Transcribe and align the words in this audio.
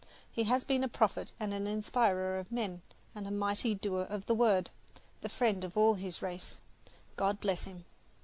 He 0.31 0.45
has 0.45 0.63
been 0.63 0.83
a 0.83 0.87
prophet 0.87 1.31
and 1.39 1.53
an 1.53 1.67
inspirer 1.67 2.39
of 2.39 2.51
men, 2.51 2.81
and 3.13 3.27
a 3.27 3.29
mighty 3.29 3.75
doer 3.75 4.07
of 4.09 4.25
the 4.25 4.33
Word, 4.33 4.71
the 5.21 5.29
friend 5.29 5.63
of 5.63 5.77
all 5.77 5.93
his 5.93 6.23
race 6.23 6.59
God 7.17 7.39
bless 7.39 7.65
him! 7.65 7.85